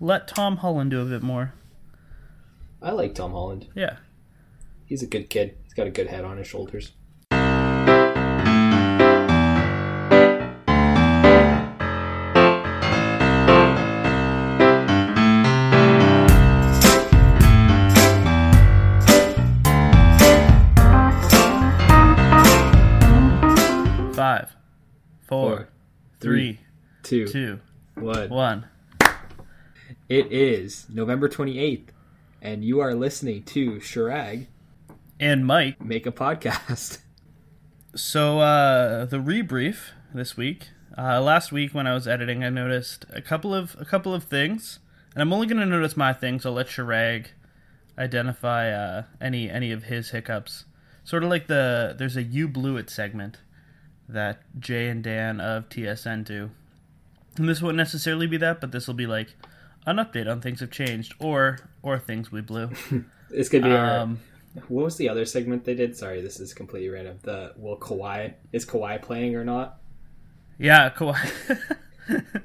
[0.00, 1.54] let Tom Holland do a bit more.
[2.82, 3.68] I like Tom Holland.
[3.74, 3.96] Yeah.
[4.84, 5.56] He's a good kid.
[5.64, 6.92] He's got a good head on his shoulders.
[24.14, 24.56] Five,
[25.28, 25.68] four,
[26.20, 26.60] three,
[27.02, 27.60] two, two,
[27.96, 28.30] one.
[28.30, 28.66] one.
[30.08, 31.88] It is November 28th,
[32.40, 34.46] and you are listening to Chirag
[35.18, 35.80] And Mike.
[35.82, 36.98] make a podcast.
[37.94, 40.68] So uh, the rebrief this week.
[40.98, 44.24] Uh, last week when I was editing, I noticed a couple of a couple of
[44.24, 44.80] things,
[45.14, 46.44] and I'm only going to notice my things.
[46.44, 47.28] I'll let Chirag
[47.96, 50.66] identify uh, any any of his hiccups.
[51.04, 53.38] Sort of like the there's a "You Blew It" segment
[54.06, 56.50] that Jay and Dan of TSN do,
[57.38, 59.34] and this won't necessarily be that, but this will be like
[59.86, 62.70] an update on things have changed or or things we blew.
[63.30, 63.98] It's gonna be our.
[64.00, 64.20] Um,
[64.68, 65.96] What was the other segment they did?
[65.96, 67.18] Sorry, this is completely random.
[67.22, 69.78] The will Kawhi is Kawhi playing or not?
[70.58, 71.18] yeah, Kawhi.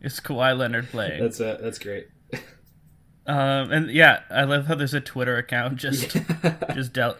[0.00, 1.20] it's Kawhi Leonard playing.
[1.20, 2.08] That's uh, that's great.
[3.26, 6.16] Um, and yeah, I love how there's a Twitter account just
[6.74, 7.18] just del-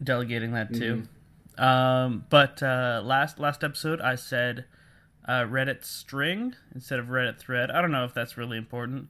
[0.00, 1.04] delegating that too.
[1.58, 4.66] Um, but uh, last last episode, I said
[5.26, 7.70] uh, Reddit string instead of Reddit thread.
[7.70, 9.08] I don't know if that's really important.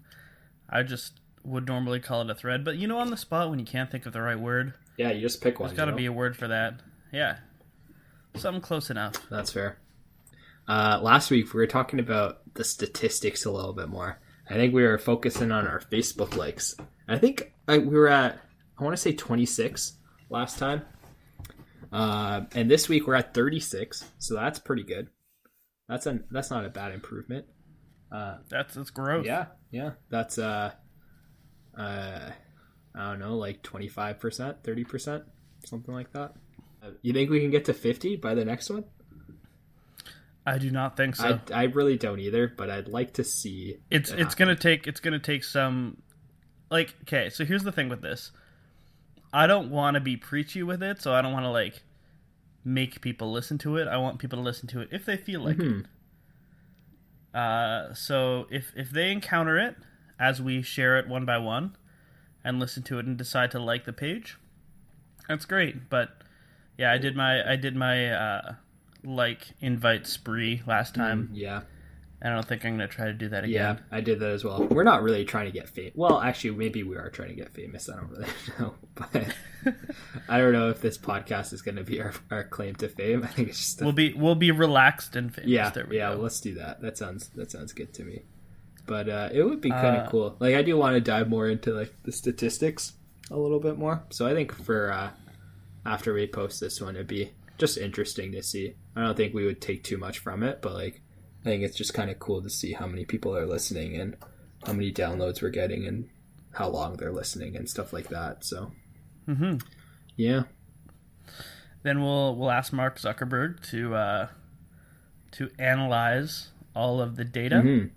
[0.68, 3.58] I just would normally call it a thread, but you know, on the spot when
[3.58, 5.68] you can't think of the right word, yeah, you just pick one.
[5.68, 5.98] there's got to you know?
[5.98, 6.80] be a word for that.
[7.12, 7.38] Yeah,
[8.36, 9.14] something close enough.
[9.30, 9.78] That's fair.
[10.68, 14.18] Uh, last week we were talking about the statistics a little bit more.
[14.48, 16.76] I think we were focusing on our Facebook likes.
[17.08, 18.38] I think I, we were at
[18.78, 19.94] I want to say 26
[20.30, 20.82] last time,
[21.92, 24.04] uh, and this week we're at 36.
[24.18, 25.08] So that's pretty good.
[25.92, 27.44] That's a that's not a bad improvement.
[28.10, 29.24] Uh, That's that's gross.
[29.26, 30.72] yeah, yeah, that's uh,
[31.76, 32.30] uh,
[32.94, 35.24] I don't know, like 25 percent, 30 percent,
[35.66, 36.34] something like that.
[37.02, 38.84] You think we can get to 50 by the next one?
[40.46, 41.38] I do not think so.
[41.52, 43.76] I, I really don't either, but I'd like to see.
[43.90, 44.34] it's it's happen.
[44.38, 45.98] gonna take it's gonna take some
[46.70, 48.32] like okay so here's the thing with this
[49.30, 51.82] i don't want to be preachy with it so i don't want to like
[52.64, 53.88] make people listen to it.
[53.88, 55.80] I want people to listen to it if they feel like Mhm.
[55.80, 55.86] it
[57.34, 59.76] uh, so if if they encounter it
[60.18, 61.74] as we share it one by one
[62.44, 64.36] and listen to it and decide to like the page
[65.28, 65.88] that's great.
[65.88, 66.10] But
[66.78, 68.54] yeah i did my i did my uh
[69.04, 71.30] like invite spree last time.
[71.32, 71.62] Yeah,
[72.24, 73.54] i don't think i'm gonna try to do that again.
[73.54, 74.64] yeah, I did that as well.
[74.66, 75.92] We're not really trying to get famous.
[75.96, 77.88] Well, actually, maybe we are trying to get famous.
[77.88, 78.28] I don't really
[78.58, 79.34] know, but
[80.28, 83.22] I don't know if this podcast is going to be our, our claim to fame.
[83.24, 85.50] I think it's just a, We'll be we'll be relaxed and famous.
[85.50, 86.14] yeah, there we yeah.
[86.14, 86.20] go.
[86.20, 86.80] Let's do that.
[86.82, 88.22] That sounds that sounds good to me.
[88.86, 90.36] But uh, it would be kind of Uh, cool.
[90.40, 92.94] Like I do want to dive more into like the statistics
[93.30, 94.04] a little bit more.
[94.10, 95.10] So I think for uh,
[95.86, 98.74] after we post this one, it'd be just interesting to see.
[98.96, 101.00] I don't think we would take too much from it, but like
[101.42, 104.16] I think it's just kind of cool to see how many people are listening and
[104.64, 106.08] how many downloads we're getting and
[106.52, 108.44] how long they're listening and stuff like that.
[108.44, 108.72] So
[109.26, 109.56] hmm
[110.16, 110.42] yeah,
[111.82, 114.28] Then we'll we'll ask Mark Zuckerberg to uh,
[115.32, 117.90] to analyze all of the data, Mhm.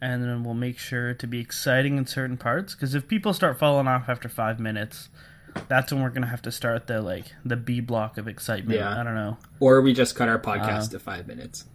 [0.00, 2.74] and then we'll make sure to be exciting in certain parts.
[2.74, 5.08] Because if people start falling off after five minutes,
[5.68, 8.78] that's when we're gonna have to start the like the B block of excitement.
[8.80, 8.98] Yeah.
[8.98, 9.36] I don't know.
[9.60, 11.66] or we just cut our podcast Uh, to five minutes.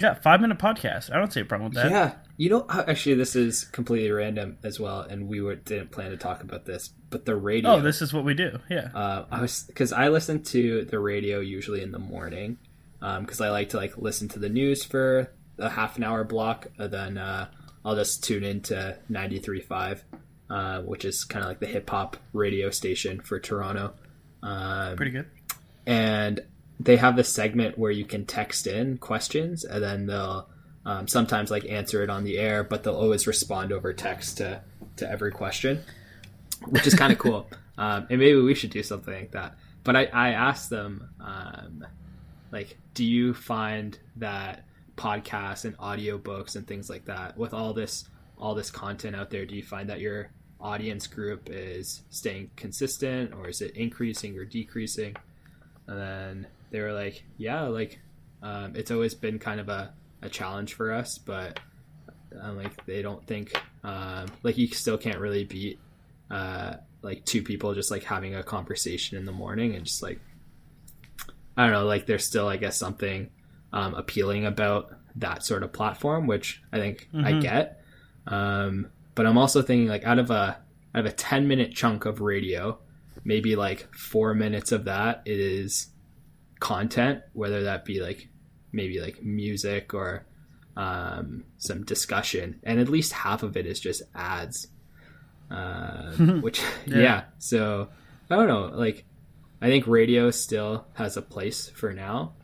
[0.00, 1.12] Yeah, five minute podcast.
[1.12, 1.90] I don't see a problem with that.
[1.90, 6.10] Yeah, you know, actually, this is completely random as well, and we were, didn't plan
[6.10, 7.72] to talk about this, but the radio.
[7.72, 8.58] Oh, this is what we do.
[8.68, 8.90] Yeah.
[8.94, 12.58] Uh, I was because I listen to the radio usually in the morning,
[13.00, 16.66] because I like to like listen to the news for a half an hour block,
[16.78, 17.48] and then uh,
[17.84, 20.02] I'll just tune into 93.5,
[20.50, 23.94] uh, which is kind of like the hip hop radio station for Toronto.
[24.42, 25.26] Um, Pretty good.
[25.86, 26.40] and
[26.78, 30.48] they have this segment where you can text in questions and then they'll
[30.84, 34.60] um, sometimes like answer it on the air but they'll always respond over text to,
[34.96, 35.82] to every question
[36.68, 37.48] which is kind of cool.
[37.78, 39.56] Um, and maybe we should do something like that.
[39.84, 41.86] But i, I asked them um,
[42.50, 44.64] like do you find that
[44.96, 48.08] podcasts and audiobooks and things like that with all this
[48.38, 50.30] all this content out there do you find that your
[50.60, 55.14] audience group is staying consistent or is it increasing or decreasing?
[55.86, 56.46] And then
[56.76, 57.98] they were like, yeah, like
[58.42, 61.58] um, it's always been kind of a, a challenge for us, but
[62.38, 65.78] uh, like they don't think um, like you still can't really beat
[66.30, 70.20] uh, like two people just like having a conversation in the morning and just like
[71.56, 73.30] I don't know, like there's still I guess something
[73.72, 77.40] um, appealing about that sort of platform, which I think I Mhm.
[77.40, 77.82] get.
[78.26, 80.58] Um, but I'm also thinking like out of a
[80.94, 82.78] out of a 10 minute chunk of radio,
[83.24, 85.88] maybe like four minutes of that is
[86.60, 88.28] content, whether that be like
[88.72, 90.26] maybe like music or
[90.76, 94.68] um, some discussion, and at least half of it is just ads.
[95.50, 96.10] Uh,
[96.40, 96.98] which yeah.
[96.98, 97.88] yeah, so
[98.30, 98.70] I don't know.
[98.76, 99.04] Like,
[99.60, 102.34] I think radio still has a place for now.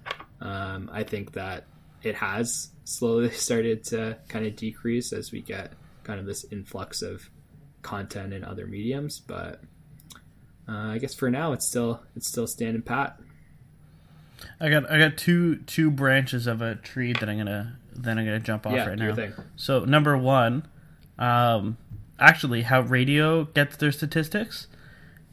[0.40, 1.66] Um, I think that
[2.02, 5.72] it has slowly started to kind of decrease as we get
[6.04, 7.28] kind of this influx of
[7.82, 9.60] content in other mediums, but
[10.68, 13.18] uh, I guess for now it's still it's still standing pat.
[14.60, 18.24] I got I got two two branches of a tree that I'm gonna then I'm
[18.24, 19.14] gonna jump off Yeah, right now.
[19.14, 19.32] thing.
[19.56, 20.66] So number one,
[21.18, 21.76] um,
[22.18, 24.66] actually, how radio gets their statistics,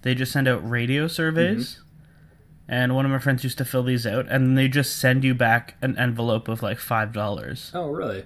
[0.02, 2.72] they just send out radio surveys, Mm-hmm.
[2.74, 5.34] and one of my friends used to fill these out, and they just send you
[5.34, 7.72] back an envelope of like five dollars.
[7.74, 8.26] Oh, really?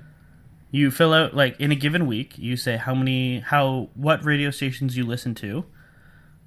[0.72, 4.50] You fill out like in a given week, you say how many, how what radio
[4.50, 5.66] stations you listen to.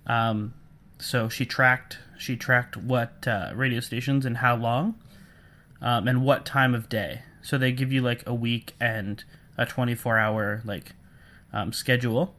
[0.09, 0.55] Um,
[0.99, 4.95] so she tracked she tracked what uh, radio stations and how long,
[5.81, 7.23] um, and what time of day.
[7.43, 9.23] So they give you like a week and
[9.57, 10.93] a twenty four hour like
[11.53, 12.35] um, schedule.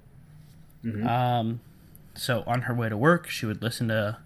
[1.08, 1.62] Um,
[2.14, 4.18] so on her way to work, she would listen to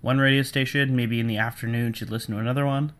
[0.00, 0.96] one radio station.
[0.96, 2.92] Maybe in the afternoon, she'd listen to another one.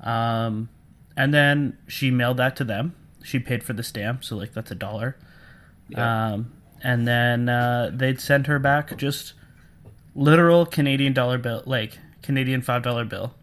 [0.00, 0.68] Um,
[1.16, 2.94] and then she mailed that to them.
[3.22, 5.16] She paid for the stamp, so like that's a dollar.
[5.88, 6.32] Yeah.
[6.32, 6.52] Um,
[6.82, 9.32] and then uh, they'd send her back just
[10.18, 13.34] literal Canadian dollar bill, like Canadian five dollar bill.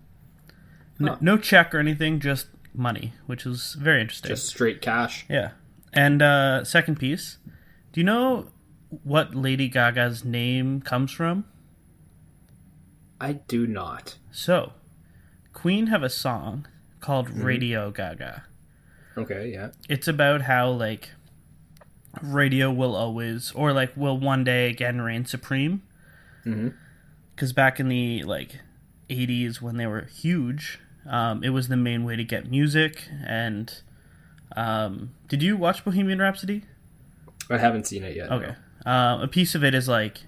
[1.00, 1.18] N- Huh.
[1.22, 4.30] No check or anything, just money, which is very interesting.
[4.30, 5.26] Just straight cash.
[5.30, 5.52] Yeah.
[5.94, 7.38] And uh, second piece,
[7.94, 8.48] do you know
[9.04, 11.46] what Lady Gaga's name comes from?
[13.20, 14.18] I do not.
[14.32, 14.74] So,
[15.54, 16.68] Queen have a song
[17.00, 17.44] called Mm-hmm.
[17.44, 18.44] Radio Gaga.
[19.18, 19.70] Okay, yeah.
[19.88, 21.12] It's about how like
[22.22, 25.82] radio will always or like will one day again reign supreme.
[27.36, 28.60] Because back in the like
[29.10, 33.08] 80s when they were huge, um, it was the main way to get music.
[33.26, 33.74] And
[34.56, 36.64] um, did you watch Bohemian Rhapsody?
[37.50, 38.30] I haven't seen it yet.
[38.30, 38.38] no.
[38.38, 38.56] Okay.
[38.86, 40.20] Uh, a piece of it is like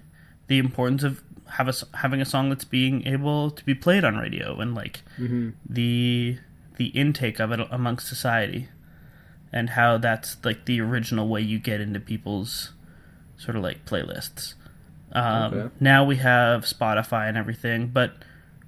[0.47, 4.17] the importance of have a, having a song that's being able to be played on
[4.17, 5.53] radio and like Mhm.
[5.67, 6.39] the
[6.75, 8.67] the intake of it amongst society
[9.53, 12.73] and how that's like the original way you get into people's
[13.37, 14.55] sort of like playlists.
[15.13, 15.69] Um, Okay.
[15.79, 18.13] Now we have Spotify and everything, but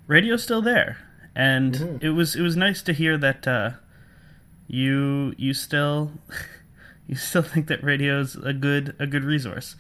[0.08, 0.98] radio's still there,
[1.36, 2.04] and Mhm.
[2.04, 3.72] it was it was nice to hear that uh,
[4.68, 6.12] you you still
[7.08, 9.76] you still think that radio's a good a good resource.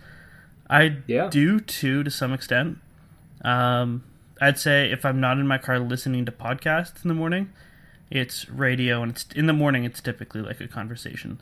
[0.69, 1.29] I Yeah.
[1.29, 2.77] do too to some extent.
[3.43, 4.03] Um,
[4.41, 7.49] I'd say if I'm not in my car listening to podcasts in the morning,
[8.11, 9.83] it's radio, and it's in the morning.
[9.83, 11.39] It's typically like a conversation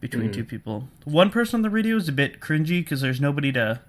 [0.00, 0.88] between two people.
[1.04, 3.80] One person on the radio is a bit cringy because there's nobody to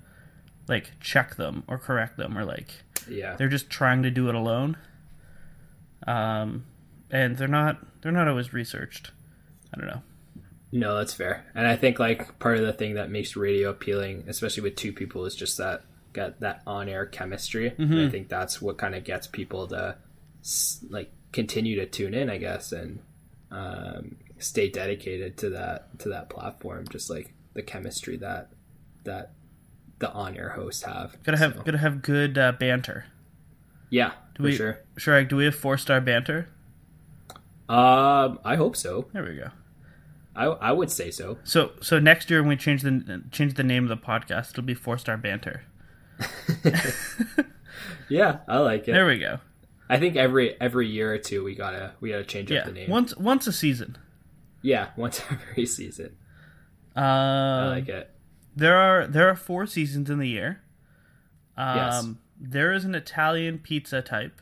[0.67, 2.69] like check them or correct them or like
[3.07, 3.35] Yeah.
[3.35, 4.77] they're just trying to do it alone.
[6.05, 6.65] Um,
[7.11, 9.11] and they're not they're not always researched.
[9.73, 10.01] I don't know.
[10.71, 11.45] No, that's fair.
[11.55, 14.91] And I think like part of the thing that makes radio appealing, especially with two
[14.93, 15.83] people, is just that
[16.13, 17.73] got that on-air chemistry.
[17.77, 19.97] And I think that's what kind of gets people to
[20.89, 22.99] like continue to tune in, I guess, and
[23.51, 26.85] um, stay dedicated to that to that platform.
[26.89, 28.49] Just like the chemistry that
[29.05, 29.31] that
[29.99, 31.17] the on-air hosts have.
[31.23, 33.05] Gotta have So, gotta have good uh, banter.
[33.89, 34.79] yeah, for we- sure.
[34.99, 36.49] Shrek, do we have four star banter?
[37.69, 39.07] Um, I hope so.
[39.13, 39.49] There we go.
[40.35, 41.37] I I would say so.
[41.43, 44.63] So so next year when we change the change the name of the podcast, it'll
[44.63, 45.63] be four star banter.
[48.09, 48.93] Yeah, I like it.
[48.93, 49.39] There we go.
[49.89, 52.71] I think every every year or two we gotta we gotta change Yeah, up the
[52.71, 52.89] name.
[52.89, 53.97] once once a season.
[54.61, 56.15] Yeah, once every season.
[56.95, 58.09] Um, I like it.
[58.57, 60.61] There are there are four seasons in the year.
[61.55, 62.07] Um, Yes.
[62.39, 64.41] There is an Italian pizza type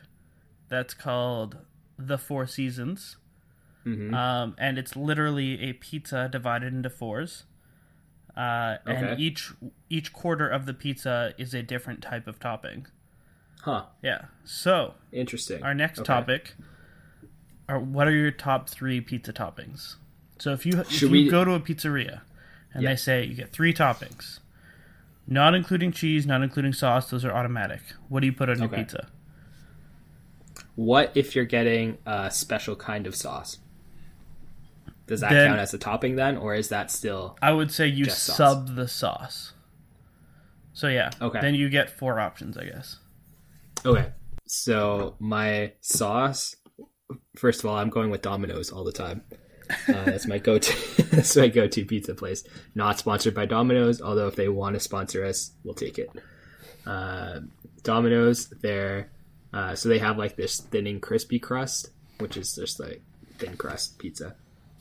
[0.68, 1.56] that's called
[1.98, 3.16] the Four Seasons,
[3.86, 4.12] Mhm.
[4.12, 7.44] um, and it's literally a pizza divided into fours.
[8.36, 9.52] Uh, and each
[9.88, 12.86] each quarter of the pizza is a different type of topping.
[13.62, 13.86] Huh.
[14.02, 14.26] Yeah.
[14.44, 15.62] So Interesting.
[15.62, 16.06] Our next Okay.
[16.06, 16.54] topic
[17.68, 19.96] are what are your top three pizza toppings?
[20.38, 22.20] So if you if Should you we- go to a pizzeria
[22.76, 22.90] and Yeah.
[22.90, 24.38] they say you get three toppings,
[25.26, 27.80] not including cheese, not including sauce, those are automatic.
[28.08, 28.76] What do you put on your Okay.
[28.82, 29.08] pizza?
[30.74, 33.58] What if you're getting a special kind of sauce?
[35.06, 37.86] Does that Then- count as a topping then, or is that still I would say
[37.86, 38.36] you Just sauce.
[38.36, 39.52] sub the sauce.
[40.72, 41.40] So yeah, Okay.
[41.40, 42.98] then you get four options, I guess.
[43.84, 44.12] okay?
[44.46, 46.56] So my sauce,
[47.36, 49.22] first of all, I'm going with Domino's all the time.
[49.88, 51.02] Uh, that's my go-to.
[51.10, 52.44] that's my go-to pizza place.
[52.74, 56.10] Not sponsored by Domino's, although if they want to sponsor us, we'll take it.
[56.86, 57.40] Uh,
[57.82, 59.10] Domino's, they're
[59.52, 63.00] uh, so they have like this thinning crispy crust, which is just like
[63.38, 64.34] thin crust pizza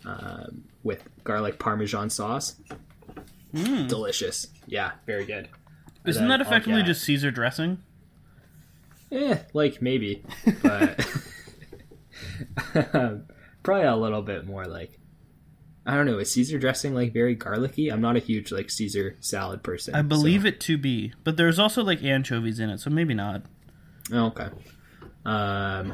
[0.06, 2.56] um, with garlic parmesan sauce.
[3.54, 4.48] Delicious.
[4.68, 5.48] Yeah, very good.
[6.06, 7.78] Isn't that effectively just Caesar dressing?
[9.12, 10.24] Eh, like maybe,
[10.62, 11.00] but
[13.66, 15.00] probably a little bit more like
[15.88, 16.18] I don't know.
[16.18, 17.90] Is Caesar dressing like very garlicky?
[17.90, 19.94] I'm not a huge like Caesar salad person.
[19.94, 23.44] I believe it to be, but there's also like anchovies in it, so maybe not.
[24.12, 24.50] Oh, okay.
[25.26, 25.94] Um,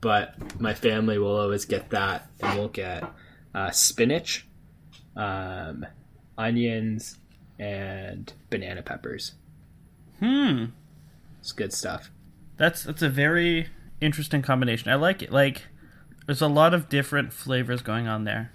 [0.00, 3.04] but my family will always get that, and we'll get
[3.52, 4.46] uh, spinach,
[5.16, 5.86] um,
[6.38, 7.18] onions,
[7.58, 9.34] and banana peppers.
[10.20, 10.66] Hmm.
[11.40, 12.12] It's good stuff.
[12.58, 13.68] That's that's a very
[14.00, 14.90] interesting combination.
[14.90, 15.32] I like it.
[15.32, 15.62] Like,
[16.26, 18.52] there's a lot of different flavors going on there.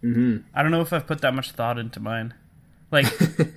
[0.00, 2.34] hmm I don't know if I've put that much thought into mine.
[2.90, 3.06] Like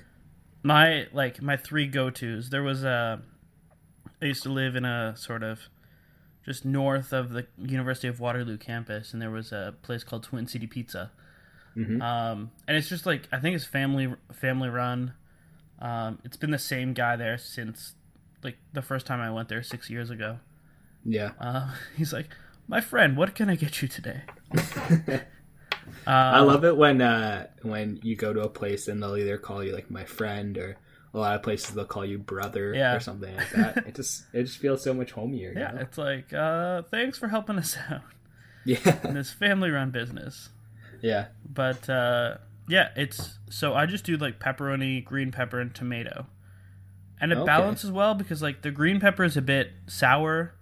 [0.63, 2.49] my like my three go tos.
[2.49, 3.21] There was a.
[4.21, 5.59] I used to live in a sort of
[6.45, 10.47] just north of the University of Waterloo campus, and there was a place called Twin
[10.47, 11.11] City Pizza.
[11.75, 12.01] Mhm.
[12.01, 15.13] Um, and it's just like I think it's family family run.
[15.79, 17.95] Um, it's been the same guy there since
[18.43, 20.39] like the first time I went there six years ago.
[21.03, 21.31] Yeah.
[21.39, 22.29] Uh, he's like,
[22.67, 24.21] my friend, what can I get you today?
[24.55, 25.19] Uh,
[26.07, 29.63] I love it when uh, when you go to a place and they'll either call
[29.63, 30.77] you like my friend or
[31.13, 32.95] a lot of places they'll call you brother Yeah.
[32.95, 33.77] or something like that.
[33.87, 35.49] it just it just feels so much homier.
[35.51, 35.81] You Yeah, know?
[35.81, 38.01] it's like, uh, thanks for helping us out
[38.65, 40.49] in yeah, this family-run business.
[41.01, 41.27] yeah.
[41.47, 46.25] But uh, yeah, it's so I just do like pepperoni, green pepper, and tomato,
[47.21, 47.45] and it Okay.
[47.45, 50.53] balances well because like the green pepper is a bit sour,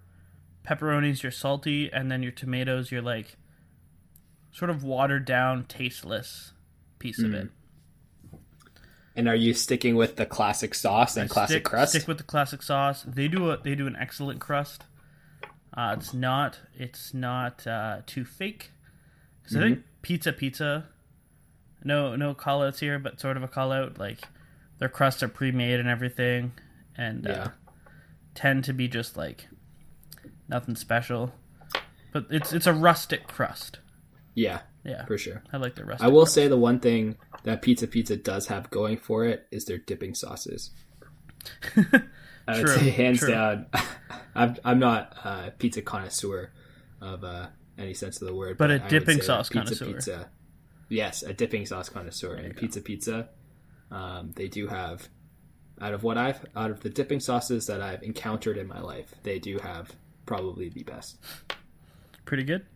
[0.66, 3.36] pepperonis you're salty, and then your tomatoes you're like
[4.52, 6.52] sort of watered down, tasteless
[6.98, 7.34] piece of Mm.
[7.44, 7.50] it.
[9.16, 11.92] And are you sticking with the classic sauce and classic stick, crust?
[11.92, 13.04] Stick with the classic sauce.
[13.06, 14.84] They do a they do an excellent crust.
[15.76, 18.70] Uh, it's not it's not uh, too fake.
[19.42, 19.86] Because I think Mm-hmm.
[20.02, 20.86] pizza pizza,
[21.84, 23.98] no no call outs here, but sort of a call out.
[23.98, 24.20] Like
[24.78, 26.52] their crusts are pre made and everything,
[26.96, 27.48] and uh,
[28.34, 29.46] tend to be just like
[30.48, 31.32] nothing special.
[32.12, 33.78] But it's it's a rustic crust.
[34.34, 35.42] yeah, Yeah, for sure.
[35.52, 36.04] I like the rustic.
[36.06, 36.34] I will crust.
[36.34, 40.14] say the one thing that Pizza Pizza does have going for it is their dipping
[40.14, 40.70] sauces.
[41.76, 41.82] I
[42.58, 43.30] would True, say hands true.
[43.30, 43.66] down.
[44.34, 46.52] I'm I'm not a pizza connoisseur
[47.00, 47.46] of uh,
[47.78, 49.92] any sense of the word, But a I dipping sauce pizza connoisseur.
[49.94, 50.28] Pizza,
[50.88, 52.34] yes, a dipping sauce connoisseur.
[52.34, 53.28] And Pizza Pizza,
[53.90, 55.08] um, they do have
[55.80, 59.14] out of what I've out of the dipping sauces that I've encountered in my life,
[59.22, 59.92] they do have
[60.26, 61.18] probably the best.
[62.24, 62.66] pretty good.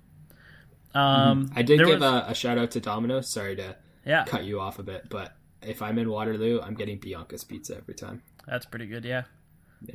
[0.95, 1.59] Um, Mm-hmm.
[1.59, 3.29] I did give was- a, a shout out to Domino's.
[3.31, 3.77] Sorry to
[4.07, 4.25] yeah.
[4.25, 7.95] cut you off a bit, but if I'm in Waterloo, I'm getting Bianca's pizza every
[7.95, 8.23] time.
[8.47, 9.25] That's pretty good, yeah.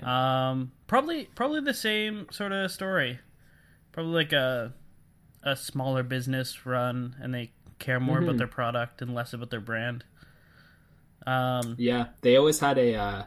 [0.02, 3.20] Um, probably probably the same sort of story.
[3.92, 4.74] Probably like a
[5.44, 8.26] a smaller business run, and they care more Mm-hmm.
[8.30, 10.06] about their product and less about their brand.
[11.28, 13.24] Um, Yeah, they always had a uh,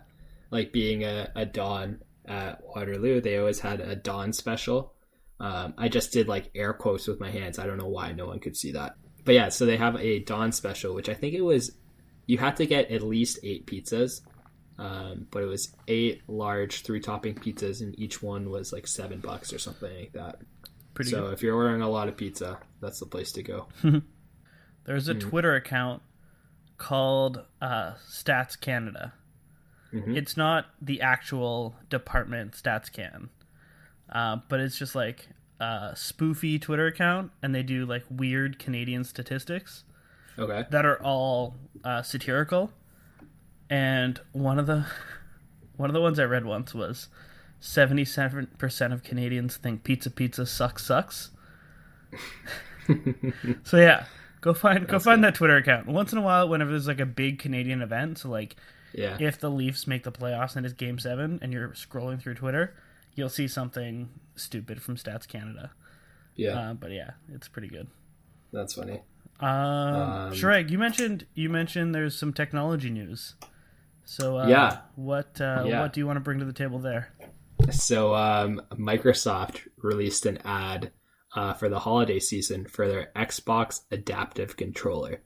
[0.51, 3.21] like being a, a Don at Waterloo.
[3.21, 4.93] They always had a Don special.
[5.39, 7.59] Um, I just did like air quotes with my hands.
[7.59, 8.97] I don't know why no one could see that.
[9.25, 11.73] But yeah, so they have a Don special, which I think it was
[12.27, 14.21] you had to get at least eight pizzas.
[14.79, 19.21] Um, but it was eight large three topping pizzas, and each one was like seven
[19.21, 20.37] bucks or something like that.
[20.95, 21.33] pretty so good.
[21.35, 23.69] if you're ordering a lot of pizza, that's the place to go.
[24.85, 25.19] There's a Hmm.
[25.21, 26.03] Twitter account
[26.79, 29.15] called uh, Stats Canada.
[29.93, 30.17] Mhm.
[30.17, 33.31] It's not the actual department Stats Can,
[34.11, 35.29] uh, but it's just like
[35.61, 39.85] a spoofy Twitter account, and they do like weird Canadian statistics.
[40.39, 40.67] Okay.
[40.69, 42.71] that are all uh, satirical.
[43.71, 44.85] And one of the
[45.77, 47.09] one of the ones I read once was
[47.59, 51.31] seventy seven percent of Canadians think pizza pizza sucks sucks.
[53.65, 54.05] so yeah,
[54.41, 55.87] go find go find that Twitter account.
[55.87, 58.57] Once in a while, whenever there's like a big Canadian event, so like
[58.97, 59.17] Yeah.
[59.21, 62.75] if the Leafs make the playoffs and it's Game Seven, and you're scrolling through Twitter,
[63.15, 65.71] you'll see something stupid from Stats Canada.
[66.35, 66.59] Yeah.
[66.71, 67.87] Uh, but yeah, it's pretty good.
[68.53, 69.03] That's funny.
[69.41, 73.35] Um, Um, Shrek, you mentioned you mentioned there's some technology news.
[74.05, 74.79] So uh, Yeah.
[74.95, 75.81] what uh, Yeah.
[75.81, 77.13] what do you want to bring to the table there?
[77.71, 80.93] So um, Microsoft released an ad
[81.35, 85.21] uh, for the holiday season for their Xbox Adaptive Controller.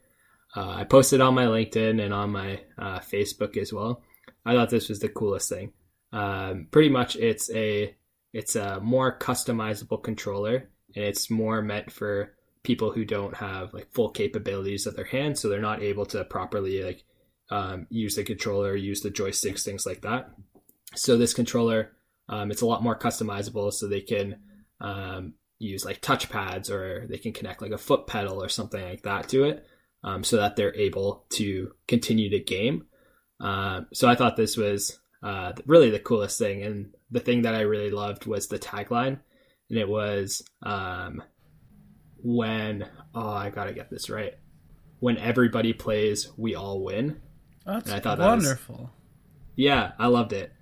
[0.54, 4.02] Uh, I posted on my LinkedIn and on my uh, Facebook as well.
[4.45, 5.73] I thought this was the coolest thing.
[6.12, 7.95] Um, pretty much, it's a
[8.33, 13.92] it's a more customizable controller, and it's more meant for people who don't have like
[13.92, 17.04] full capabilities of their hands, so they're not able to properly like
[17.50, 20.30] um, use the controller, use the joysticks, things like that.
[20.95, 21.92] So this controller,
[22.28, 24.37] um, it's a lot more customizable, so they can
[24.80, 28.83] um, use like touch pads or they can connect like a foot pedal or something
[28.83, 29.64] like that to it,
[30.02, 32.87] um, so that they're able to continue to game.
[33.40, 37.54] Uh, so I thought this was uh, really the coolest thing, and the thing that
[37.54, 39.19] I really loved was the tagline,
[39.69, 41.23] and it was um,
[42.23, 44.35] when oh I gotta get this right.
[44.99, 47.21] When everybody plays, we all win.
[47.64, 48.90] That's And I thought that was- wonderful.
[49.57, 50.52] Yeah, I loved it.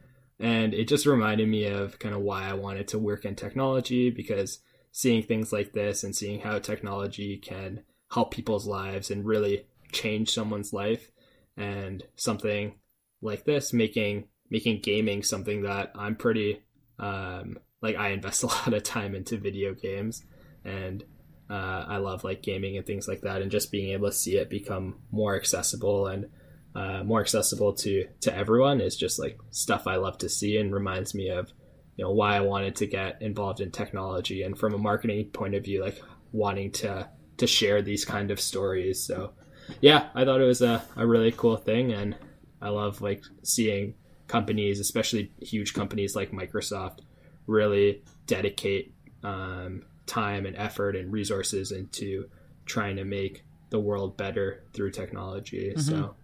[0.41, 4.11] And it just reminded me of kind of why I wanted to work in technology
[4.11, 4.61] because
[4.93, 10.31] seeing things like this and seeing how technology can help people's lives and really change
[10.31, 11.11] someone's life.
[11.57, 12.75] And something
[13.21, 16.63] like this making making gaming something that I'm pretty
[16.99, 20.25] um like I invest a lot of time into video games.
[20.65, 21.05] And
[21.51, 24.37] uh, I love like gaming and things like that and just being able to see
[24.37, 26.27] it become more accessible and
[26.75, 30.73] uh, more accessible to to everyone is just like stuff I love to see and
[30.73, 31.51] reminds me of
[31.97, 35.55] you know why I wanted to get involved in technology and from a marketing point
[35.55, 36.01] of view like
[36.33, 39.03] wanting to to share these kind of stories.
[39.03, 39.33] So
[39.81, 42.17] yeah I thought it was a, a really cool thing and
[42.61, 43.95] I love like seeing
[44.27, 47.01] companies especially huge companies like Microsoft
[47.47, 52.29] really dedicate um, time and effort and resources into
[52.67, 55.75] trying to make the world better through technology.
[55.77, 56.15] So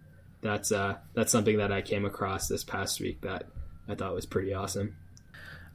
[0.41, 3.47] that's uh that's something that I came across this past week that
[3.87, 4.95] I thought was pretty awesome.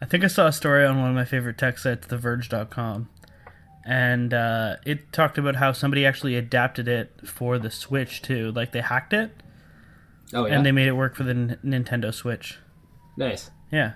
[0.00, 3.08] I think I saw a story on one of my favorite tech sites, TheVerge.com,
[3.84, 8.52] and uh, it talked about how somebody actually adapted it for the Switch too.
[8.52, 9.30] Like they hacked it
[10.32, 12.58] Oh yeah, and they made it work for the N- Nintendo Switch.
[13.16, 13.50] nice.
[13.72, 13.92] Yeah.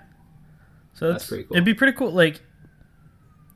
[0.95, 1.57] So That's pretty cool.
[1.57, 2.11] It'd be pretty cool.
[2.13, 2.41] Like,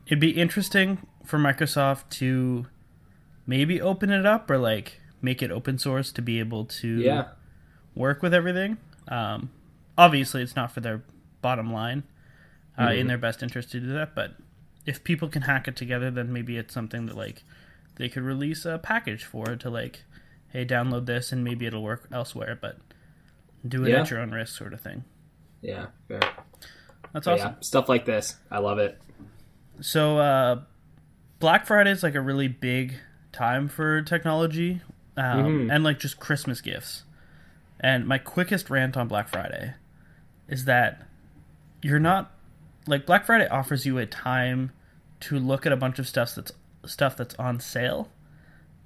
[0.07, 2.65] it'd be interesting for Microsoft to
[3.47, 7.27] maybe open it up or like make it open source to be able to Yeah,
[7.95, 8.77] work with everything.
[9.07, 9.51] Um,
[9.97, 11.03] obviously, it's not for their
[11.41, 12.03] bottom line
[12.77, 12.99] uh, Mm-hmm.
[12.99, 14.13] in their best interest to do that.
[14.15, 14.31] But
[14.89, 17.43] if people can hack it together, then maybe it's something that like
[17.97, 20.03] they could release a package for to like,
[20.49, 22.77] hey, download this and maybe it'll work elsewhere, but
[23.67, 24.01] do it Yeah.
[24.01, 25.03] at your own risk, sort of thing.
[25.61, 26.19] yeah, fair.
[27.13, 27.51] That's But awesome.
[27.51, 28.99] Yeah, stuff like this, I love it.
[29.81, 30.61] So uh,
[31.39, 32.95] Black Friday is like a really big
[33.31, 34.81] time for technology
[35.17, 35.73] um, Mhm.
[35.75, 37.03] and like just Christmas gifts.
[37.81, 39.73] And my quickest rant on Black Friday
[40.47, 41.05] is that
[41.81, 42.31] you're not
[42.87, 44.71] like Black Friday offers you a time
[45.21, 46.51] to look at a bunch of stuff that's
[46.85, 48.09] stuff that's on sale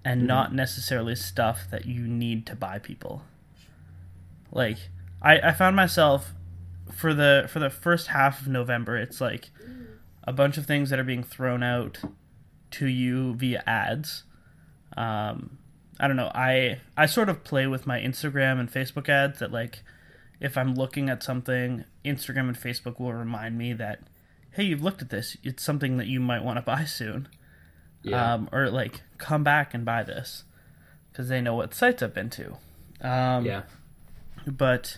[0.06, 3.24] and not necessarily stuff that you need to buy people.
[4.52, 4.78] Like
[5.22, 6.34] I, I found myself
[6.94, 9.50] for the for the first half of November, it's like
[10.24, 12.00] a bunch of things that are being thrown out
[12.72, 14.24] to you via ads.
[14.96, 15.58] Um,
[16.00, 16.32] I don't know.
[16.34, 19.84] I I sort of play with my Instagram and Facebook ads that like
[20.40, 24.02] if I'm looking at something, Instagram and Facebook will remind me that
[24.54, 25.36] hey, you've looked at this.
[25.44, 27.28] It's something that you might want to buy soon.
[28.04, 30.44] Yeah, Um, or like come back and buy this
[31.12, 32.58] because they know what sites I've been to.
[33.02, 33.64] Um, yeah,
[34.46, 34.98] but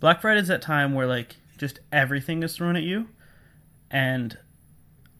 [0.00, 3.08] Black Friday is that time where like just everything is thrown at you,
[3.90, 4.36] and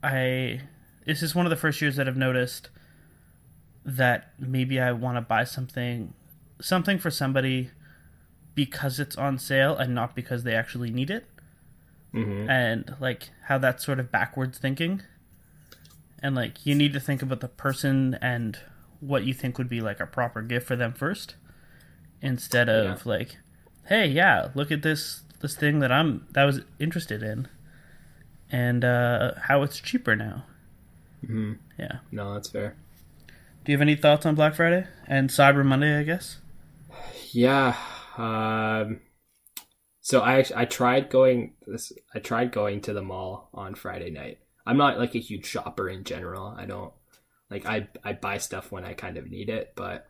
[0.02, 0.60] I
[1.06, 2.68] this is one of the first years that I've noticed
[3.84, 6.12] that maybe I want to buy something
[6.60, 7.70] something for somebody
[8.54, 11.26] because it's on sale and not because they actually need it
[12.12, 15.02] hmm and like how that's sort of backwards thinking
[16.22, 18.58] and like you need to think about the person and
[19.00, 21.34] what you think would be like a proper gift for them first
[22.22, 22.96] instead of Yeah.
[23.04, 23.38] like
[23.86, 27.48] hey yeah look at this this thing that i'm that I was interested in
[28.50, 30.44] and uh how it's cheaper now
[31.26, 32.76] hmm yeah no, that's fair.
[33.64, 36.38] do you have any thoughts on black friday and cyber monday i guess
[37.32, 37.76] Yeah.
[38.16, 39.00] Um,
[40.10, 41.92] so I I tried going this.
[42.12, 44.38] I tried going to the mall on Friday night.
[44.66, 46.52] I'm not like a huge shopper in general.
[46.58, 46.92] I don't
[47.48, 50.08] like I I buy stuff when I kind of need it, but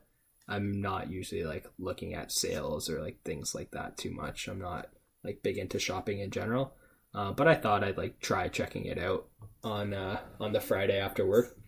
[0.48, 4.48] I'm not usually like looking at sales or like things like that too much.
[4.48, 4.88] I'm not
[5.22, 6.72] like big into shopping in general.
[7.14, 9.26] Uh, but I thought I'd like try checking it out
[9.62, 11.58] on uh, on the Friday after work.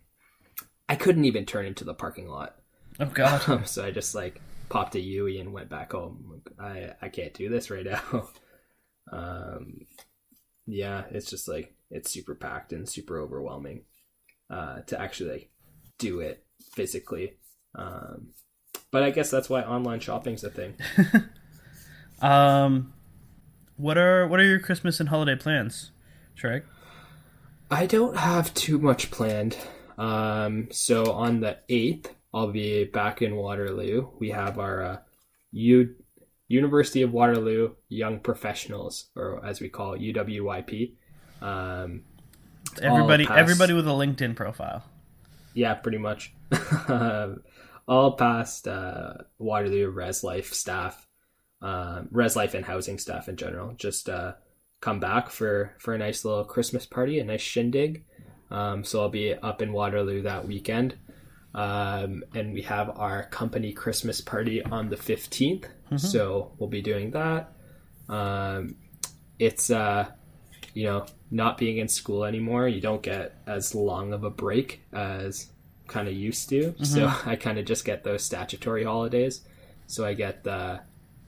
[0.88, 2.56] I couldn't even turn into the parking lot.
[2.98, 4.40] oh god Um, so I just like
[4.72, 6.42] popped a Yui and went back home.
[6.58, 8.28] I I can't do this right now.
[9.12, 9.86] um,
[10.66, 13.84] yeah, it's just like it's super packed and super overwhelming
[14.50, 15.50] uh, to actually like
[15.98, 17.34] do it physically.
[17.74, 18.32] Um,
[18.90, 20.74] but I guess that's why online shopping's a thing.
[22.22, 22.92] um
[23.76, 25.90] what are what are your christmas and holiday plans
[26.36, 26.62] shrek
[27.72, 29.56] I don't have too much planned.
[29.96, 34.08] Um, so on the eighth, I'll be back in Waterloo.
[34.18, 34.96] We have our uh,
[35.52, 35.94] U-
[36.48, 40.94] University of Waterloo Young Professionals, or as we call it, UWYP.
[41.42, 42.02] Um,
[42.80, 44.84] Everybody, past- everybody with a LinkedIn profile.
[45.54, 46.32] yeah, pretty much.
[47.88, 51.06] All past uh, Waterloo Res Life staff,
[51.60, 54.34] um, Res Life and housing staff in general, just uh,
[54.80, 58.04] come back for for a nice little Christmas party, a nice shindig.
[58.50, 60.96] Um, so I'll be up in Waterloo that weekend,
[61.54, 65.66] um, and we have our company Christmas party on the 15th
[65.98, 67.52] So we'll be doing that.
[68.08, 68.76] Um,
[69.38, 70.06] it's uh,
[70.74, 72.68] you know not being in school anymore.
[72.68, 75.48] You don't get as long of a break as
[75.88, 76.74] kind of used to.
[76.82, 79.42] So I kind of just get those statutory holidays.
[79.86, 80.80] So I get the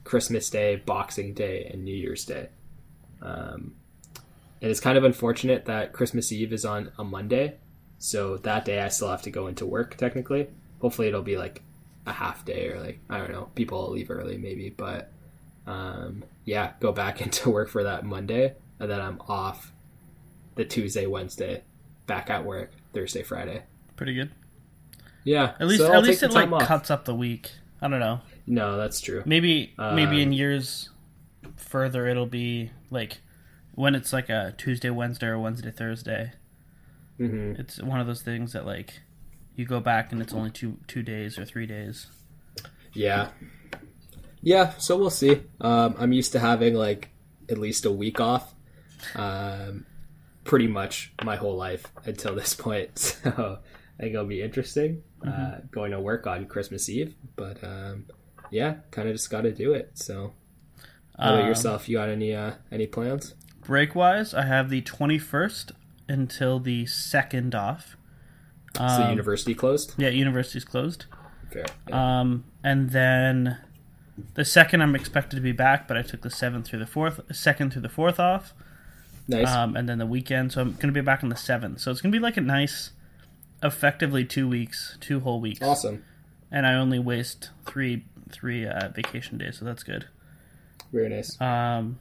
[0.03, 2.49] Christmas Day, Boxing Day, and New Year's Day.
[3.21, 3.75] Um,
[4.61, 7.57] and it's kind of unfortunate that Christmas Eve is on a Monday.
[7.97, 10.47] So that day I still have to go into work technically.
[10.81, 11.61] Hopefully it'll be like
[12.05, 14.69] a half day or like, I don't know, people will leave early maybe.
[14.69, 15.11] But
[15.65, 18.55] um, yeah, go back into work for that Monday.
[18.79, 19.71] And then I'm off
[20.55, 21.63] the Tuesday, Wednesday,
[22.07, 23.63] back at work Thursday, Friday.
[23.95, 24.31] Pretty good.
[25.23, 25.53] Yeah.
[25.59, 26.61] At least, so at least it like off.
[26.63, 27.51] cuts up the week.
[27.81, 28.21] I don't know.
[28.47, 29.23] No, that's true.
[29.25, 30.89] Maybe, maybe in Um, years
[31.55, 33.19] further, it'll be like
[33.73, 36.33] when it's like a Tuesday, Wednesday, or Wednesday, Thursday.
[37.17, 39.01] Hmm It's one of those things that like
[39.55, 42.07] you go back and it's only two two days or three days.
[42.93, 43.29] Yeah.
[44.41, 45.41] Yeah, so we'll see.
[45.59, 47.09] Um, I'm used to having like
[47.49, 48.53] at least a week off,
[49.15, 49.85] um,
[50.43, 53.17] pretty much my whole life until this point.
[53.23, 53.59] So
[53.97, 57.15] I think it'll be interesting uh, going to work on Christmas Eve.
[57.37, 58.05] But um,
[58.51, 59.91] yeah, kind of just got to do it.
[59.95, 60.33] So
[61.17, 61.87] how about Um, yourself?
[61.89, 63.33] You got any uh, any plans?
[63.65, 65.71] Break wise, I have the twenty first
[66.07, 67.97] until the second off.
[68.79, 69.93] Um, university closed?
[69.97, 71.05] Yeah, university's closed.
[71.51, 71.65] Fair.
[71.87, 72.19] Yeah.
[72.19, 73.57] Um, and then
[74.33, 77.21] the second, I'm expected to be back, but I took the seventh through the fourth,
[77.31, 78.53] second through the fourth off.
[79.27, 79.49] nice.
[79.49, 81.79] Um, and then the weekend, so I'm going to be back on the seventh.
[81.79, 82.91] So it's going to be like a nice,
[83.63, 86.03] effectively two weeks, two whole weeks, awesome.
[86.51, 90.07] and I only waste three three uh, vacation days, so that's good.
[90.91, 91.39] Very nice.
[91.39, 91.99] Um,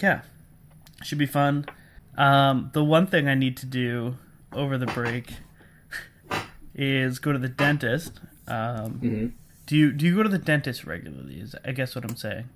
[0.00, 0.22] yeah,
[1.02, 1.66] should be fun.
[2.20, 4.16] Um, the one thing I need to do
[4.52, 5.32] over the break
[6.74, 8.20] is go to the dentist.
[8.46, 9.26] Um, hmm
[9.66, 11.40] Do you do you go to the dentist regularly?
[11.40, 12.48] Is I guess what I'm saying.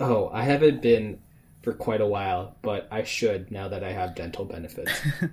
[0.00, 1.20] Oh, I haven't been
[1.62, 4.92] for quite a while, but I should now that I have dental benefits.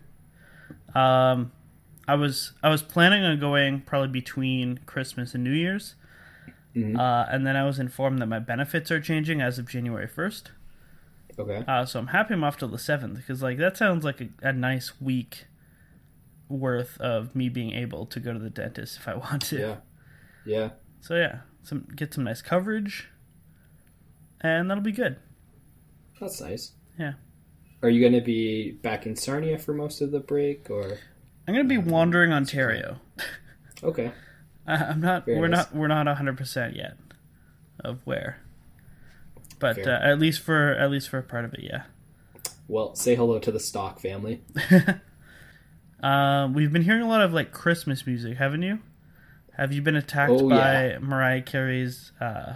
[0.96, 1.52] Um,
[2.08, 5.96] I was I was planning on going probably between Christmas and New Year's,
[6.76, 7.00] Mhm.
[7.00, 10.52] uh, and then I was informed that my benefits are changing as of January first.
[11.38, 11.64] Okay.
[11.68, 14.30] Uh, so I'm happy I'm off till the seventh because like that sounds like a,
[14.42, 15.46] a nice week
[16.48, 19.60] worth of me being able to go to the dentist if I want to.
[19.60, 19.76] Yeah.
[20.46, 20.70] Yeah.
[21.02, 23.10] So yeah, some get some nice coverage,
[24.42, 25.18] and that'll be good.
[26.20, 26.74] That's nice.
[26.98, 27.14] Yeah.
[27.82, 31.00] Are you going to be back in Sarnia for most of the break or
[31.48, 33.00] I'm gonna be wandering Ontario.
[33.82, 34.14] Okay.
[34.66, 35.26] I, I'm not.
[35.26, 35.66] Very we're nice.
[35.66, 35.76] not.
[35.76, 36.96] We're not 100 percent yet
[37.84, 38.40] of where.
[39.64, 41.84] But uh, at least for at least for a part of it, yeah.
[42.68, 44.42] Well, say hello to the stock family.
[46.02, 48.80] Um, we've been hearing a lot of like Christmas music, haven't you?
[49.58, 51.00] Have you been attacked Oh, by yeah.
[51.00, 52.12] Mariah Carey's?
[52.20, 52.56] Uh,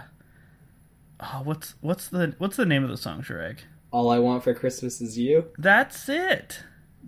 [1.20, 3.58] oh, what's what's the what's the name of the song, Shrek?
[3.90, 5.46] All I want for Christmas is you.
[5.56, 6.60] That's it.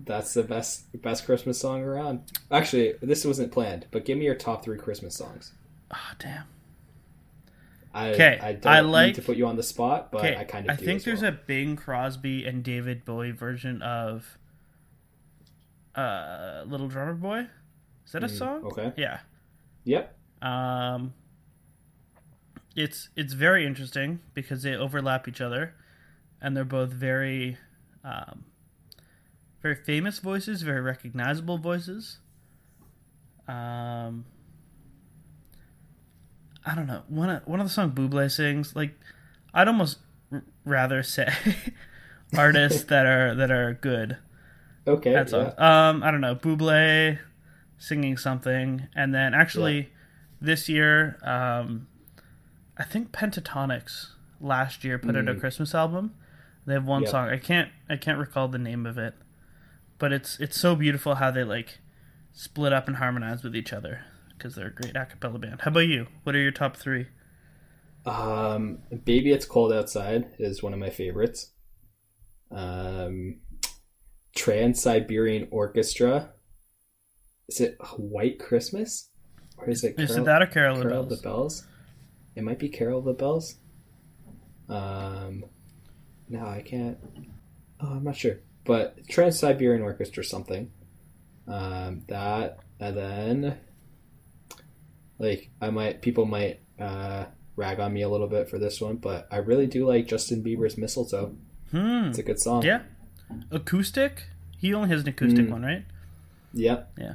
[0.03, 2.31] That's the best best Christmas song around.
[2.49, 5.51] Actually, this wasn't planned, but give me your top 3 Christmas songs.
[5.93, 6.45] Oh damn.
[7.93, 10.35] I 'Kay, I don't I like- need to put you on the spot, but Okay,
[10.37, 11.29] I kind of I think there's well.
[11.33, 14.37] a Bing Crosby and David Bowie version of
[15.95, 17.47] uh, "Little Drummer Boy."
[18.05, 18.63] Is that a Mm, song?
[18.65, 18.93] okay.
[18.97, 19.19] Yeah.
[19.83, 20.17] Yep.
[20.41, 21.13] Um,
[22.75, 25.75] it's it's very interesting because they overlap each other,
[26.41, 27.57] and they're both very,
[28.03, 28.45] um,
[29.61, 32.19] very famous voices, very recognizable voices.
[33.47, 34.25] Um,
[36.65, 38.93] I don't know one of one of the song Buble sings like
[39.53, 39.97] I'd almost
[40.31, 41.27] r- rather say
[42.37, 44.17] artists that are that are good
[44.87, 45.13] Okay.
[45.13, 45.53] that's yeah.
[45.59, 45.63] all.
[45.63, 47.19] Um, I don't know, Buble
[47.77, 49.91] singing something, and then actually
[50.41, 51.87] this year, um,
[52.77, 54.07] I think Pentatonix
[54.39, 55.39] last year put out a Mm.
[55.39, 56.15] Christmas album.
[56.65, 57.11] They have one Yep.
[57.11, 57.29] song.
[57.29, 59.13] I can't I can't recall the name of it,
[59.99, 61.79] but it's it's so beautiful how they like
[62.33, 64.05] split up and harmonize with each other
[64.41, 65.61] because they're a great a cappella band.
[65.61, 66.07] How about you?
[66.23, 67.07] What are your top three?
[68.05, 71.51] Um, Baby It's Cold Outside is one of my favorites.
[72.49, 73.41] Um,
[74.35, 76.31] Trans Siberian Orchestra,
[77.47, 79.09] is it White Christmas
[79.57, 81.21] or is it Is Carol, it that or Carol, of the Carol Bells?
[81.21, 81.67] the Bells?
[82.35, 83.55] It might be Carol of the Bells.
[84.67, 85.45] Um,
[86.29, 86.97] no, I can't.
[87.79, 88.39] Oh, I'm not sure.
[88.63, 90.71] But Trans Siberian Orchestra something.
[91.47, 93.57] Um, that and then
[95.21, 98.95] like I might people might uh, rag on me a little bit for this one,
[98.97, 101.35] but I really do like Justin Bieber's Mistletoe.
[101.71, 102.05] Hmm.
[102.09, 102.63] It's a good song.
[102.63, 102.81] Yeah.
[103.51, 104.23] Acoustic?
[104.57, 105.51] He only has an acoustic Mm.
[105.51, 105.85] one, right?
[106.53, 106.91] Yep.
[106.97, 107.13] Yeah.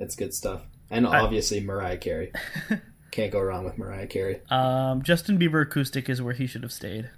[0.00, 0.62] It's good stuff.
[0.90, 2.32] And I- obviously Mariah Carey.
[3.10, 4.40] Can't go wrong with Mariah Carey.
[4.50, 7.10] Um, Justin Bieber acoustic is where he should have stayed.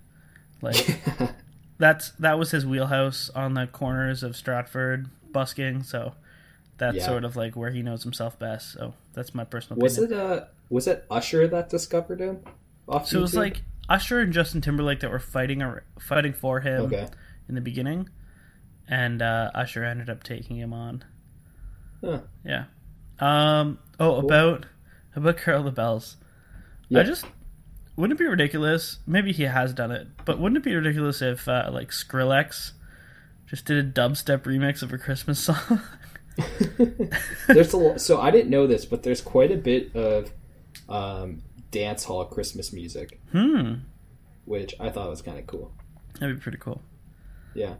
[0.63, 1.01] Like
[1.79, 6.15] that's that was his wheelhouse on the corners of Stratford busking, so
[6.79, 7.07] that's Yeah.
[7.07, 8.73] sort of like where he knows himself best.
[8.73, 10.21] So that's my personal was opinion.
[10.21, 12.41] it uh was it Usher that discovered him?
[12.89, 16.61] Off so it was like Usher and Justin Timberlake that were fighting ar- fighting for
[16.61, 17.09] him Okay.
[17.49, 18.09] in the beginning,
[18.89, 21.05] and uh, Usher ended up taking him on.
[22.05, 22.21] Huh.
[22.45, 22.65] Yeah.
[23.21, 23.79] Um.
[24.01, 24.67] Oh, about
[25.15, 26.17] about Carol the Bells.
[26.89, 27.01] Yeah.
[27.01, 27.25] I just
[27.97, 28.99] wouldn't it be ridiculous?
[29.07, 32.73] Maybe he has done it, but wouldn't it be ridiculous if uh, like Skrillex
[33.47, 35.81] just did a dubstep remix of a Christmas song?
[37.49, 40.33] there's a lot, so I didn't know this, but there's quite a bit of
[40.89, 43.75] um, dance hall Christmas music, hmm.
[44.45, 45.73] which I thought was kind of cool.
[46.19, 46.83] That'd be pretty cool.
[47.55, 47.75] Yeah.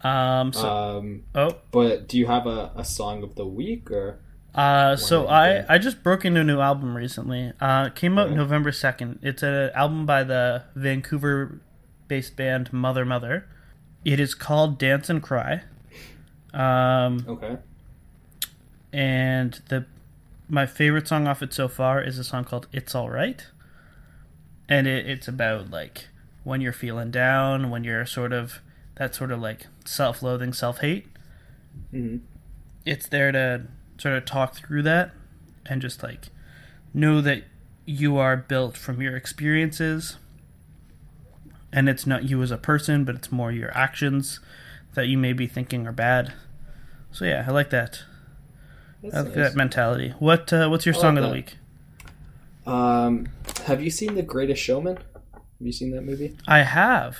[0.00, 0.52] Um.
[0.52, 0.68] So.
[0.68, 1.56] Um, oh.
[1.70, 4.20] but do you have a, a song of the week or?
[4.54, 5.66] Uh, so I, think?
[5.70, 7.52] I just broke into a new album recently.
[7.60, 8.36] Uh, it came out Okay.
[8.36, 9.18] November second.
[9.20, 13.48] It's an album by the Vancouver-based band Mother Mother.
[14.04, 15.62] It is called Dance and Cry.
[16.52, 17.56] Um, Okay.
[18.94, 19.84] And the
[20.48, 23.44] my favorite song off it so far is a song called "It's All Right,"
[24.68, 26.06] and it, it's about like
[26.44, 28.60] when you're feeling down, when you're sort of
[28.96, 31.06] that sort of like self-loathing, self-hate.
[31.90, 32.18] hmm
[32.86, 33.62] it's there to
[33.96, 35.10] sort of talk through that
[35.64, 36.26] and just like
[36.92, 37.42] know that
[37.86, 40.18] you are built from your experiences.
[41.72, 44.38] And it's not you as a person but it's more your actions
[44.92, 46.34] that you may be thinking are bad.
[47.10, 48.02] So yeah i like that
[49.04, 49.34] That's I nice.
[49.34, 51.34] that mentality what uh, what's your I song like of the that.
[51.34, 51.56] week
[52.66, 53.28] Um,
[53.66, 54.96] have you seen The Greatest Showman?
[54.96, 56.36] Have you seen that movie?
[56.48, 57.18] i have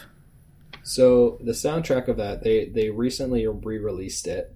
[0.82, 4.54] So the soundtrack of that, they they recently re-released it,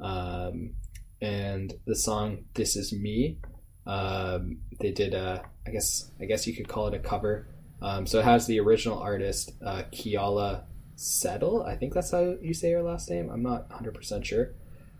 [0.00, 0.74] um,
[1.20, 3.38] and the song "This Is Me,"
[3.86, 7.46] um, they did a, I guess I guess you could call it a cover.
[7.82, 10.64] Um, so it has the original artist uh, Keala
[10.96, 11.62] Settle.
[11.62, 13.30] I think that's how you say her last name.
[13.30, 14.50] I'm not 100 percent sure,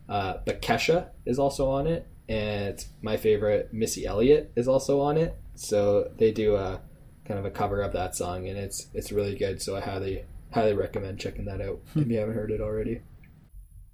[0.09, 5.17] uh, but Kesha is also on it, and my favorite Missy Elliott is also on
[5.17, 5.37] it.
[5.55, 6.81] So they do a
[7.27, 9.61] kind of a cover of that song, and it's it's really good.
[9.63, 13.03] So I highly highly recommend checking that out if you haven't heard it already.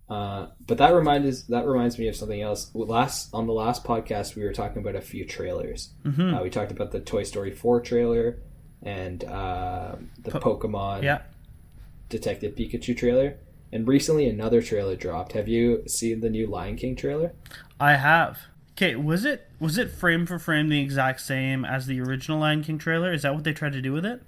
[0.09, 2.71] Uh, but that reminds that reminds me of something else.
[2.75, 5.91] Last on the last podcast, we were talking about a few trailers.
[6.05, 8.39] hmm Uh, we talked about the Toy Story four trailer
[8.83, 11.23] and uh, the Po- Pokemon yeah
[12.09, 13.39] Detective Pikachu trailer.
[13.73, 15.33] And recently, another trailer dropped.
[15.33, 17.33] Have you seen the new Lion King trailer?
[17.79, 18.39] i have
[18.73, 22.63] okay was it was it frame for frame the exact same as the original lion
[22.63, 24.23] king trailer is that what they tried to do with it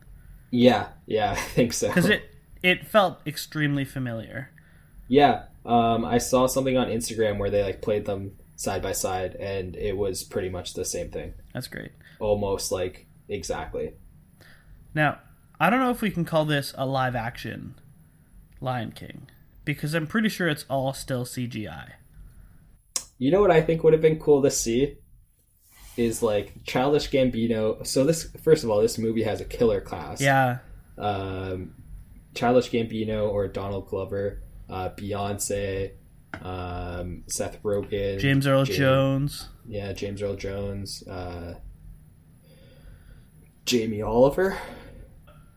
[0.50, 1.88] Yeah, yeah, I think so.
[1.88, 2.22] because it
[2.62, 4.50] it felt extremely familiar
[5.08, 9.34] Yeah, um, I saw something on Instagram where they like played them side by side,
[9.36, 13.92] and it was pretty much the same thing, that's great almost like exactly.
[14.94, 15.20] Now,
[15.60, 17.74] I don't know if we can call this a live action
[18.60, 19.28] Lion King
[19.64, 21.92] because I'm pretty sure it's all still CGI.
[23.18, 24.96] You know what I think would have been cool to see
[25.96, 27.84] is like Childish Gambino.
[27.86, 30.20] So this, first of all, this movie has a killer cast.
[30.22, 30.58] Yeah,
[30.96, 31.74] Um,
[32.34, 35.92] Childish Gambino or Donald Glover, uh, Beyonce,
[36.42, 39.48] um, Seth Rogen, James Earl Jam- Jones.
[39.66, 41.54] yeah, James Earl Jones, uh,
[43.64, 44.56] Jamie Oliver.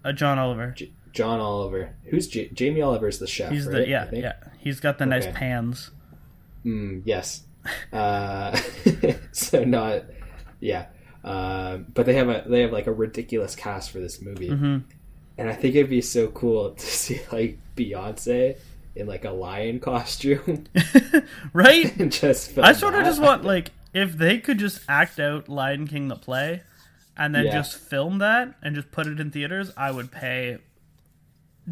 [0.03, 0.71] Uh, John Oliver.
[0.71, 1.93] J- John Oliver.
[2.05, 3.77] Who's J- Jamie Oliver's the chef, He's right?
[3.85, 4.33] the yeah yeah.
[4.59, 5.33] He's got the nice Okay.
[5.33, 5.91] pans.
[6.65, 7.43] Mm, yes.
[7.91, 8.57] Uh,
[9.31, 10.03] so not
[10.59, 10.87] yeah.
[11.23, 14.77] Um, but they have a they have like a ridiculous cast for this movie, hmm
[15.37, 18.57] and I think it'd be so cool to see like Beyonce
[18.95, 20.65] in like a lion costume
[21.53, 21.95] right?
[21.97, 22.57] and just.
[22.57, 26.15] I sort of just want like if they could just act out Lion King the
[26.15, 26.63] play,
[27.17, 27.53] and then Yeah.
[27.53, 29.71] just film that and just put it in theaters.
[29.77, 30.57] I would pay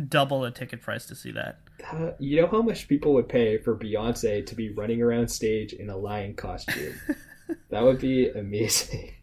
[0.08, 1.60] double the ticket price to see that.
[1.92, 5.74] Uh, you know how much people would pay for Beyonce to be running around stage
[5.74, 6.94] in a lion costume?
[7.70, 9.14] that would be amazing.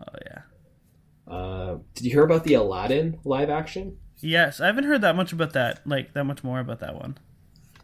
[0.00, 1.32] Oh yeah.
[1.32, 3.98] Uh, did you hear about the Aladdin live action?
[4.18, 5.86] Yes, I haven't heard that much about that.
[5.86, 7.18] Like that much more about that one.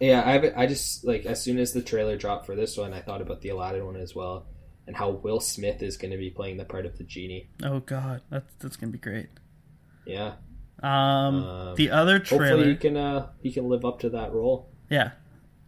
[0.01, 2.95] Yeah, I have, I just like as soon as the trailer dropped for this one,
[2.95, 4.47] I thought about the Aladdin one as well,
[4.87, 7.51] and how Will Smith is going to be playing the part of the genie.
[7.63, 9.29] Oh God, that's that's gonna be great.
[10.07, 10.35] Yeah,
[10.83, 14.33] Um, Um, the other hopefully trailer, he can uh he can live up to that
[14.33, 14.69] role.
[14.89, 15.13] yeah.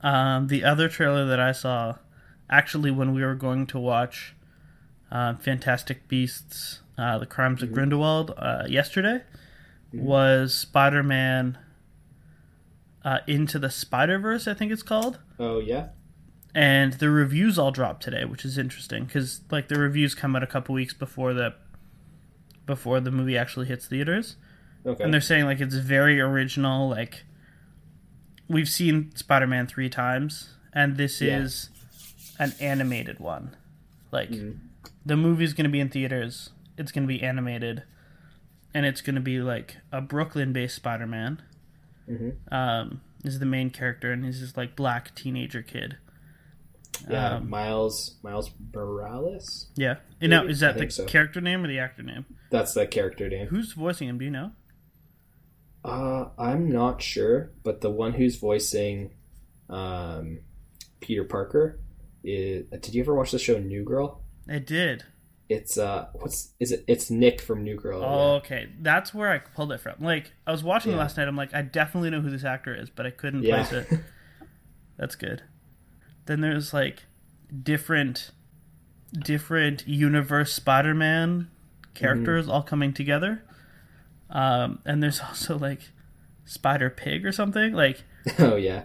[0.01, 1.97] Um, the other trailer that I saw,
[2.51, 4.35] actually, when we were going to watch
[5.13, 9.23] uh, Fantastic Beasts: uh, The Crimes of Grindelwald uh, yesterday,
[9.93, 11.57] was Spider-Man
[13.05, 14.49] uh, Into the Spider-Verse.
[14.49, 15.21] I think it's called.
[15.39, 15.91] Oh yeah,
[16.53, 20.43] and the reviews all dropped today, which is interesting because like the reviews come out
[20.43, 21.55] a couple weeks before the
[22.67, 24.35] before the movie actually hits theaters,
[24.87, 25.05] okay.
[25.05, 26.89] and they're saying like it's very original.
[26.89, 27.25] Like
[28.49, 31.39] we've seen Spider-Man three times, and this Yeah.
[31.39, 31.71] is
[32.39, 33.57] an animated one.
[34.11, 34.59] Like Mhm.
[35.07, 36.51] the movie's going to be in theaters.
[36.77, 37.83] It's going to be animated,
[38.75, 41.41] and it's going to be like a Brooklyn-based Spider-Man.
[42.09, 42.35] Mhm.
[42.53, 45.97] Um, is the main character, and he's this like black teenager kid.
[47.09, 49.69] Yeah, Um, Miles Miles Morales.
[49.77, 49.97] Yeah.
[50.21, 51.07] And now, is that the so.
[51.07, 52.27] character name or the actor name?
[52.51, 53.47] That's the character name.
[53.49, 54.19] Who's voicing him?
[54.19, 54.53] Do you know?
[55.85, 59.11] Uh, I'm not sure, but the one who's voicing
[59.69, 60.41] um,
[61.01, 61.81] Peter Parker
[62.23, 62.67] is.
[62.71, 64.23] Did you ever watch the show New Girl?
[64.49, 65.05] I did.
[65.49, 66.85] It's uh, what's is it?
[66.87, 68.03] It's Nick from New Girl.
[68.03, 68.69] Oh, okay.
[68.81, 69.97] That's where I pulled it from.
[70.01, 71.01] Like, I was watching it Yeah.
[71.01, 71.29] last night.
[71.29, 73.67] I'm like, I definitely know who this actor is, but I couldn't yeah.
[73.67, 74.01] place it.
[74.97, 75.43] That's good.
[76.27, 77.03] Then there's like
[77.63, 78.31] different,
[79.13, 81.51] different universe Spider-Man
[81.95, 83.43] characters all coming together.
[84.33, 85.81] Um, and there's also like
[86.45, 87.73] Spider Pig or something.
[87.75, 88.03] Like,
[88.39, 88.85] oh yeah.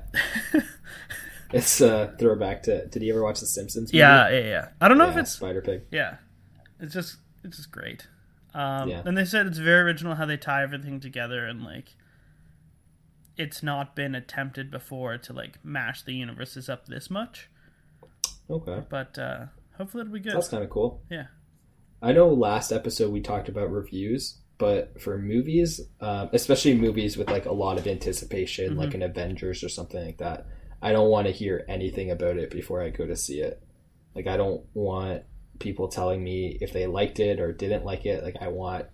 [1.54, 2.86] It's a throwback to.
[2.88, 3.90] Did you ever watch The Simpsons?
[3.94, 4.00] movie?
[4.00, 4.68] yeah, yeah, yeah.
[4.82, 5.84] I don't know if it's Spider Pig.
[5.92, 6.18] Yeah,
[6.80, 8.08] it's just it's just great.
[8.54, 9.02] Um, Yeah.
[9.06, 11.96] And they said it's very original how they tie everything together and like
[13.38, 17.50] it's not been attempted before to like mash the universes up this much.
[18.50, 19.46] Okay, But uh,
[19.78, 20.34] hopefully it'll be good.
[20.34, 21.02] that's kind of cool.
[21.10, 21.28] Yeah.
[22.02, 27.30] I know last episode we talked about reviews, but for movies, um, especially movies with
[27.30, 28.96] like a lot of anticipation, like Mm-hmm.
[28.96, 30.48] an Avengers or something like that,
[30.82, 33.62] I don't want to hear anything about it before I go to see it.
[34.16, 35.24] Like I don't want
[35.60, 38.24] people telling me if they liked it or didn't like it.
[38.24, 38.86] Like I want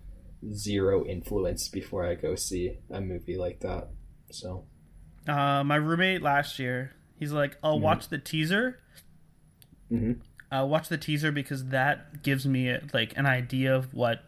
[0.52, 3.88] zero influence before I go see a movie like that.
[4.30, 4.66] So
[5.26, 8.80] Uh, my roommate last year, he's like, "I'll watch the teaser.
[9.90, 10.20] Mhm.
[10.50, 14.20] I'll watch the teaser because that gives me like an idea of what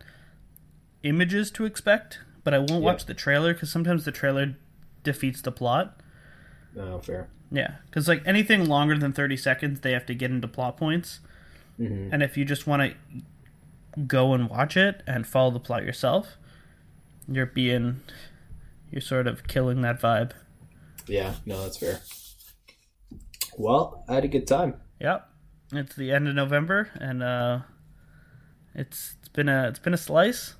[1.03, 4.57] images to expect, but I won't watch the trailer because sometimes the trailer
[5.03, 6.01] defeats the plot."
[6.75, 7.29] no fair.
[7.51, 11.21] Yeah, because like anything longer than thirty seconds, they have to get into plot points,
[11.81, 12.11] Mhm.
[12.13, 16.37] and if you just want to go and watch it and follow the plot yourself,
[17.29, 18.01] you're being,
[18.91, 20.33] you're sort of killing that vibe.
[21.07, 22.01] Yeah, no, that's fair.
[23.57, 24.75] Well, I had a good time.
[25.01, 25.29] Yep,
[25.73, 27.61] it's the end of November, and uh,
[28.75, 30.57] it's it's been a it's been a slice.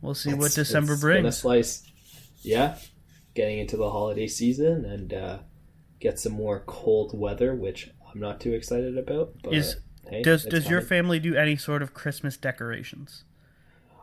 [0.00, 1.38] We'll see what December it's been a brings.
[1.38, 1.82] slice.
[2.42, 2.76] Yeah,
[3.34, 5.38] getting into the holiday season and uh,
[6.00, 9.34] get some more cold weather, which I'm not too excited about.
[9.42, 9.76] But Is-
[10.08, 13.24] hey, Does it's does your family do any sort of Christmas decorations?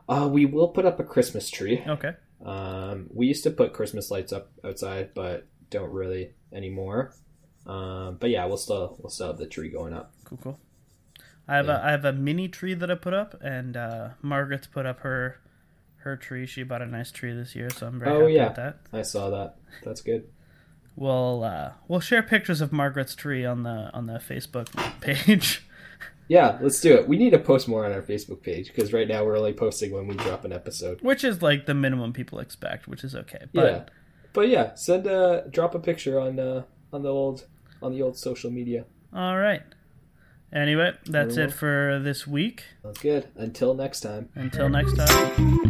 [0.09, 1.81] uh, we will put up a Christmas tree.
[1.87, 7.13] Okay, Um, we used to put Christmas lights up outside, but don't really anymore.
[7.65, 10.13] Um, but yeah, we'll still we'll still have the tree going up.
[10.25, 10.59] cool, cool.
[11.47, 11.81] I have Yeah.
[11.81, 14.99] a I have a mini tree that I put up, and uh, Margaret's put up
[14.99, 15.39] her
[16.05, 16.45] her tree.
[16.45, 18.47] She bought a nice tree this year, so I'm very Oh, happy yeah.
[18.47, 18.77] with that.
[18.93, 19.57] I saw that.
[19.83, 20.29] That's good.
[20.95, 24.67] We'll uh, we'll share pictures of Margaret's tree on the on the Facebook
[25.01, 25.61] page.
[26.27, 27.07] Yeah, let's do it.
[27.07, 29.91] We need to post more on our Facebook page because right now we're only posting
[29.91, 30.99] when we drop an episode.
[31.03, 33.45] which is like the minimum people expect, which is okay.
[33.53, 33.83] But yeah,
[34.33, 37.45] but yeah, send a drop a picture on uh, on the old
[37.79, 38.85] on the old social media.
[39.13, 39.61] all right.
[40.51, 42.63] Anyway, that's it for this week.
[42.81, 43.27] Sounds good.
[43.35, 44.29] Until next time.
[44.33, 45.64] Until next time.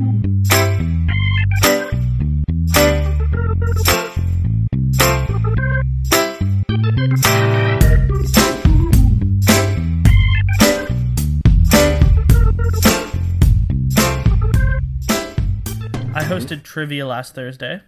[16.75, 17.79] Trivia last Thursday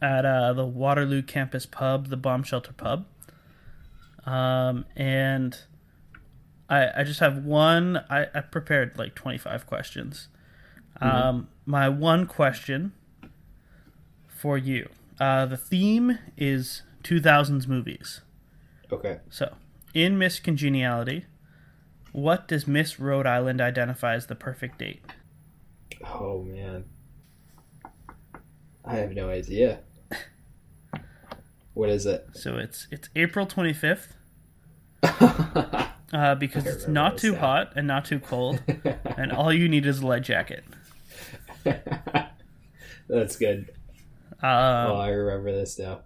[0.00, 3.06] at uh, the Waterloo campus pub, the Bomb Shelter Pub.
[4.24, 5.58] Um, and
[6.68, 7.96] I, I just have one.
[8.08, 10.28] I, I prepared like 25 questions.
[11.00, 12.92] Um, my one question
[14.28, 18.20] for you uh, the theme is 2000s movies.
[18.92, 19.18] Okay.
[19.28, 19.56] So,
[19.92, 21.24] in Miss Congeniality,
[22.12, 25.02] what does Miss Rhode Island identify as the perfect date?
[26.04, 26.84] Oh man,
[28.84, 29.80] I have no idea.
[31.74, 32.28] What is it?
[32.34, 34.12] So it's it's April 25th.
[36.12, 37.38] uh, because it's not too now.
[37.38, 38.62] hot and not too cold,
[39.16, 40.64] and all you need is a lead jacket.
[43.08, 43.70] That's good.
[44.42, 46.02] Uh, oh, I remember this now.